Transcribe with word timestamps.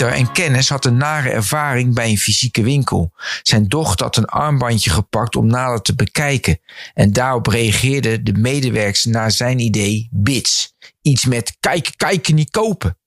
Pieter 0.00 0.18
en 0.18 0.32
Kennis 0.32 0.68
had 0.68 0.84
een 0.84 0.96
nare 0.96 1.30
ervaring 1.30 1.94
bij 1.94 2.08
een 2.08 2.18
fysieke 2.18 2.62
winkel. 2.62 3.12
Zijn 3.42 3.68
dochter 3.68 4.06
had 4.06 4.16
een 4.16 4.24
armbandje 4.24 4.90
gepakt 4.90 5.36
om 5.36 5.46
nader 5.46 5.82
te 5.82 5.94
bekijken. 5.94 6.60
En 6.94 7.12
daarop 7.12 7.46
reageerde 7.46 8.22
de 8.22 8.32
medewerkers 8.32 9.04
naar 9.04 9.30
zijn 9.30 9.58
idee 9.58 10.08
bits. 10.10 10.74
Iets 11.02 11.24
met 11.24 11.56
kijken, 11.60 11.96
kijken, 11.96 12.34
niet 12.34 12.50
kopen. 12.50 12.98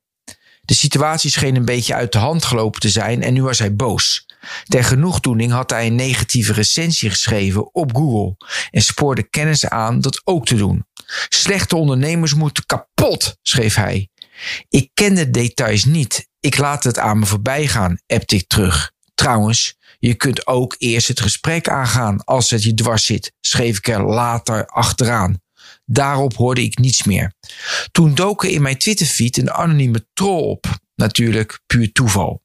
De 0.62 0.74
situatie 0.74 1.30
scheen 1.30 1.56
een 1.56 1.66
beetje 1.66 1.94
uit 1.94 2.12
de 2.12 2.18
hand 2.18 2.46
gelopen 2.46 2.82
te 2.82 2.90
zijn 2.90 3.24
en 3.24 3.34
nu 3.34 3.44
was 3.44 3.60
hij 3.60 3.76
boos. 3.76 4.26
Ter 4.64 4.84
genoegdoening 4.84 5.52
had 5.52 5.70
hij 5.70 5.88
een 5.88 5.96
negatieve 5.96 6.54
recensie 6.54 7.10
geschreven 7.10 7.74
op 7.74 7.96
Google 7.96 8.36
en 8.72 8.82
spoorde 8.82 9.24
kennis 9.30 9.68
aan 9.68 10.02
dat 10.02 10.22
ook 10.24 10.46
te 10.46 10.56
doen. 10.56 10.86
Slechte 11.30 11.76
ondernemers 11.76 12.34
moeten 12.34 12.66
kapot, 12.66 13.38
schreef 13.42 13.76
hij. 13.76 14.10
Ik 14.70 14.90
ken 14.94 15.16
de 15.16 15.30
details 15.30 15.86
niet. 15.86 16.32
Ik 16.44 16.58
laat 16.58 16.84
het 16.84 17.00
aan 17.00 17.20
me 17.20 17.26
voorbij 17.26 17.68
gaan, 17.68 18.00
ik 18.32 18.48
terug. 18.48 18.92
Trouwens, 19.14 19.76
je 20.00 20.14
kunt 20.14 20.48
ook 20.48 20.76
eerst 20.78 21.08
het 21.08 21.22
gesprek 21.22 21.68
aangaan 21.68 22.24
als 22.24 22.50
het 22.50 22.64
je 22.64 22.74
dwars 22.74 23.06
zit, 23.06 23.34
schreef 23.42 23.78
ik 23.78 23.88
er 23.88 24.04
later 24.06 24.66
achteraan. 24.66 25.42
Daarop 25.86 26.34
hoorde 26.36 26.64
ik 26.64 26.78
niets 26.78 27.04
meer. 27.04 27.34
Toen 27.92 28.16
doken 28.16 28.50
in 28.50 28.62
mijn 28.62 28.78
Twitterfeed 28.78 29.38
een 29.38 29.52
anonieme 29.52 30.08
troll 30.14 30.42
op. 30.42 30.66
Natuurlijk 30.96 31.60
puur 31.66 31.92
toeval. 31.92 32.42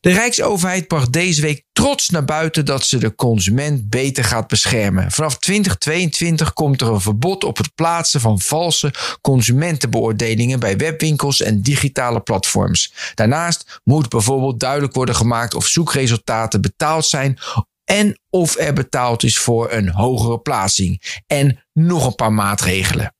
De 0.00 0.12
Rijksoverheid 0.12 0.86
bracht 0.86 1.12
deze 1.12 1.40
week 1.40 1.64
trots 1.72 2.08
naar 2.08 2.24
buiten 2.24 2.64
dat 2.64 2.84
ze 2.84 2.98
de 2.98 3.14
consument 3.14 3.88
beter 3.88 4.24
gaat 4.24 4.48
beschermen. 4.48 5.10
Vanaf 5.10 5.38
2022 5.38 6.52
komt 6.52 6.80
er 6.80 6.88
een 6.88 7.00
verbod 7.00 7.44
op 7.44 7.56
het 7.56 7.74
plaatsen 7.74 8.20
van 8.20 8.40
valse 8.40 8.92
consumentenbeoordelingen 9.20 10.60
bij 10.60 10.76
webwinkels 10.76 11.40
en 11.40 11.62
digitale 11.62 12.20
platforms. 12.20 12.92
Daarnaast 13.14 13.80
moet 13.84 14.08
bijvoorbeeld 14.08 14.60
duidelijk 14.60 14.94
worden 14.94 15.14
gemaakt 15.14 15.54
of 15.54 15.66
zoekresultaten 15.66 16.60
betaald 16.60 17.06
zijn 17.06 17.38
en 17.84 18.20
of 18.30 18.56
er 18.56 18.72
betaald 18.72 19.22
is 19.22 19.38
voor 19.38 19.72
een 19.72 19.88
hogere 19.88 20.38
plaatsing. 20.38 21.22
En 21.26 21.64
nog 21.72 22.06
een 22.06 22.14
paar 22.14 22.32
maatregelen. 22.32 23.14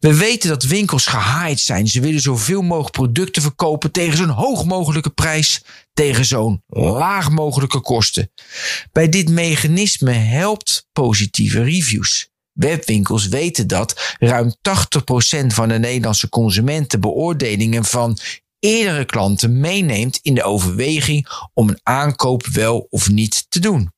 We 0.00 0.14
weten 0.16 0.48
dat 0.48 0.62
winkels 0.62 1.06
gehaaid 1.06 1.60
zijn. 1.60 1.88
Ze 1.88 2.00
willen 2.00 2.20
zoveel 2.20 2.62
mogelijk 2.62 2.92
producten 2.92 3.42
verkopen 3.42 3.90
tegen 3.90 4.16
zo'n 4.16 4.28
hoog 4.28 4.64
mogelijke 4.64 5.10
prijs, 5.10 5.62
tegen 5.94 6.24
zo'n 6.24 6.62
laag 6.66 7.30
mogelijke 7.30 7.80
kosten. 7.80 8.30
Bij 8.92 9.08
dit 9.08 9.28
mechanisme 9.28 10.12
helpt 10.12 10.86
positieve 10.92 11.62
reviews. 11.62 12.32
Webwinkels 12.52 13.28
weten 13.28 13.66
dat 13.66 14.14
ruim 14.18 14.54
80% 15.42 15.46
van 15.46 15.68
de 15.68 15.78
Nederlandse 15.78 16.28
consumenten 16.28 17.00
beoordelingen 17.00 17.84
van 17.84 18.18
eerdere 18.58 19.04
klanten 19.04 19.60
meeneemt 19.60 20.18
in 20.22 20.34
de 20.34 20.42
overweging 20.42 21.28
om 21.54 21.68
een 21.68 21.80
aankoop 21.82 22.46
wel 22.46 22.86
of 22.90 23.10
niet 23.10 23.46
te 23.48 23.58
doen. 23.58 23.92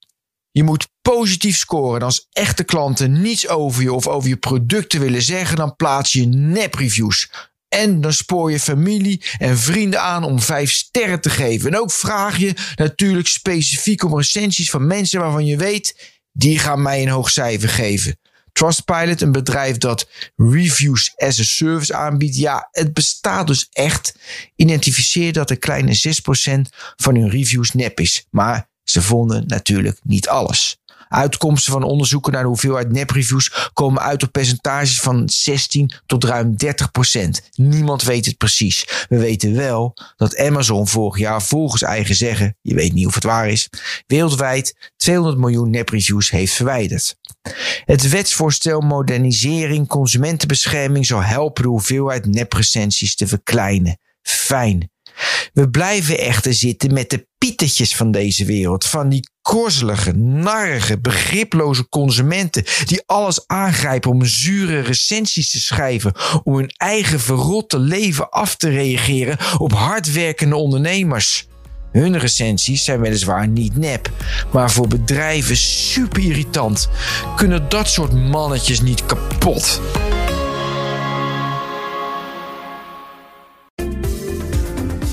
Je 0.57 0.63
moet 0.63 0.89
positief 1.03 1.57
scoren. 1.57 2.01
En 2.01 2.07
als 2.07 2.27
echte 2.33 2.65
klanten 2.65 3.21
niets 3.21 3.49
over 3.49 3.83
je 3.83 3.93
of 3.93 4.07
over 4.07 4.29
je 4.29 4.37
producten 4.37 5.01
willen 5.01 5.23
zeggen, 5.23 5.57
dan 5.57 5.77
plaats 5.77 6.13
je 6.13 6.27
nep-reviews. 6.27 7.31
En 7.69 8.01
dan 8.01 8.13
spoor 8.13 8.51
je 8.51 8.61
familie 8.61 9.23
en 9.39 9.59
vrienden 9.59 10.01
aan 10.03 10.25
om 10.25 10.41
vijf 10.41 10.71
sterren 10.71 11.21
te 11.21 11.31
geven. 11.31 11.73
En 11.73 11.81
ook 11.81 11.93
vraag 11.93 12.39
je 12.39 12.55
natuurlijk 12.75 13.27
specifiek 13.27 14.05
om 14.05 14.17
recensies 14.17 14.71
van 14.71 14.87
mensen 14.87 15.21
waarvan 15.21 15.47
je 15.47 15.57
weet, 15.57 16.13
die 16.33 16.59
gaan 16.59 16.83
mij 16.83 17.03
een 17.03 17.09
hoog 17.09 17.31
cijfer 17.31 17.69
geven. 17.69 18.19
Trustpilot, 18.53 19.21
een 19.21 19.33
bedrijf 19.33 19.79
dat 19.79 20.09
reviews 20.37 21.13
as 21.17 21.41
a 21.41 21.45
service 21.45 21.95
aanbiedt. 21.95 22.37
Ja, 22.37 22.69
het 22.71 22.93
bestaat 22.93 23.47
dus 23.47 23.69
echt. 23.71 24.15
Identificeer 24.55 25.33
dat 25.33 25.51
een 25.51 25.59
kleine 25.59 25.95
6% 25.95 26.77
van 26.97 27.15
hun 27.15 27.31
reviews 27.31 27.73
nep 27.73 28.01
is. 28.01 28.27
Maar 28.31 28.69
ze 28.91 29.03
vonden 29.03 29.45
natuurlijk 29.47 29.99
niet 30.03 30.29
alles. 30.29 30.79
Uitkomsten 31.09 31.73
van 31.73 31.83
onderzoeken 31.83 32.33
naar 32.33 32.43
de 32.43 32.49
hoeveelheid 32.49 32.93
nepreviews 32.93 33.71
komen 33.73 34.03
uit 34.03 34.23
op 34.23 34.33
percentages 34.33 35.01
van 35.01 35.29
16 35.29 35.93
tot 36.07 36.25
ruim 36.25 36.57
30 36.57 36.91
procent. 36.91 37.43
Niemand 37.53 38.03
weet 38.03 38.27
het 38.27 38.37
precies. 38.37 39.07
We 39.09 39.19
weten 39.19 39.55
wel 39.55 39.97
dat 40.17 40.39
Amazon 40.39 40.89
vorig 40.89 41.19
jaar 41.19 41.43
volgens 41.43 41.83
eigen 41.83 42.15
zeggen, 42.15 42.57
je 42.63 42.75
weet 42.75 42.93
niet 42.93 43.07
of 43.07 43.15
het 43.15 43.25
waar 43.25 43.49
is, 43.49 43.69
wereldwijd 44.07 44.93
200 44.97 45.39
miljoen 45.39 45.71
nepreviews 45.71 46.31
heeft 46.31 46.53
verwijderd. 46.53 47.17
Het 47.85 48.09
wetsvoorstel 48.09 48.81
modernisering 48.81 49.89
consumentenbescherming 49.89 51.07
zal 51.07 51.23
helpen 51.23 51.63
de 51.63 51.69
hoeveelheid 51.69 52.27
neprecensies 52.27 53.17
te 53.17 53.27
verkleinen. 53.27 53.99
Fijn. 54.23 54.91
We 55.53 55.71
blijven 55.71 56.19
echter 56.19 56.55
zitten 56.55 56.93
met 56.93 57.11
de 57.11 57.27
van 57.65 58.11
deze 58.11 58.45
wereld. 58.45 58.85
Van 58.85 59.09
die 59.09 59.29
korzelige, 59.43 60.13
narrige, 60.13 60.99
begriploze 61.01 61.89
consumenten 61.89 62.65
die 62.85 63.03
alles 63.07 63.47
aangrijpen 63.47 64.11
om 64.11 64.25
zure 64.25 64.81
recensies 64.81 65.51
te 65.51 65.61
schrijven, 65.61 66.13
om 66.43 66.57
hun 66.57 66.71
eigen 66.77 67.21
verrotte 67.21 67.79
leven 67.79 68.31
af 68.31 68.57
te 68.57 68.69
reageren 68.69 69.39
op 69.59 69.73
hardwerkende 69.73 70.57
ondernemers. 70.57 71.47
Hun 71.93 72.19
recensies 72.19 72.85
zijn 72.85 73.01
weliswaar 73.01 73.49
niet 73.49 73.77
nep, 73.77 74.11
maar 74.53 74.71
voor 74.71 74.89
bedrijven 74.89 75.57
super 75.57 76.23
irritant. 76.23 76.89
Kunnen 77.37 77.69
dat 77.69 77.89
soort 77.89 78.13
mannetjes 78.13 78.81
niet 78.81 79.07
kapot? 79.07 79.81